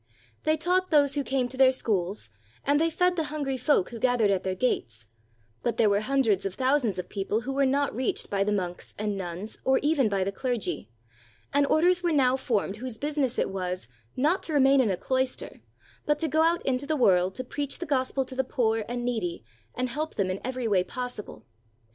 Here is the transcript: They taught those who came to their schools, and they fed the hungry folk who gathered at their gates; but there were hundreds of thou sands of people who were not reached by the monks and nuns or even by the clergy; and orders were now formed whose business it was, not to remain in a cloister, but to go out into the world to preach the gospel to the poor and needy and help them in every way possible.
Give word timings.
They 0.45 0.57
taught 0.57 0.89
those 0.89 1.13
who 1.13 1.23
came 1.23 1.47
to 1.49 1.57
their 1.57 1.71
schools, 1.71 2.31
and 2.65 2.81
they 2.81 2.89
fed 2.89 3.15
the 3.15 3.25
hungry 3.25 3.55
folk 3.55 3.89
who 3.91 3.99
gathered 3.99 4.31
at 4.31 4.43
their 4.43 4.55
gates; 4.55 5.05
but 5.61 5.77
there 5.77 5.91
were 5.91 5.99
hundreds 5.99 6.43
of 6.43 6.57
thou 6.57 6.75
sands 6.79 6.97
of 6.97 7.07
people 7.07 7.41
who 7.41 7.53
were 7.53 7.67
not 7.67 7.95
reached 7.95 8.27
by 8.27 8.43
the 8.43 8.51
monks 8.51 8.95
and 8.97 9.15
nuns 9.15 9.59
or 9.63 9.77
even 9.83 10.09
by 10.09 10.23
the 10.23 10.31
clergy; 10.31 10.89
and 11.53 11.67
orders 11.67 12.01
were 12.01 12.11
now 12.11 12.35
formed 12.35 12.77
whose 12.77 12.97
business 12.97 13.37
it 13.37 13.51
was, 13.51 13.87
not 14.15 14.41
to 14.41 14.53
remain 14.53 14.81
in 14.81 14.89
a 14.89 14.97
cloister, 14.97 15.61
but 16.07 16.17
to 16.17 16.27
go 16.27 16.41
out 16.41 16.65
into 16.65 16.87
the 16.87 16.97
world 16.97 17.35
to 17.35 17.43
preach 17.43 17.77
the 17.77 17.85
gospel 17.85 18.25
to 18.25 18.33
the 18.33 18.43
poor 18.43 18.83
and 18.89 19.05
needy 19.05 19.45
and 19.75 19.89
help 19.89 20.15
them 20.15 20.31
in 20.31 20.41
every 20.43 20.67
way 20.67 20.83
possible. 20.83 21.45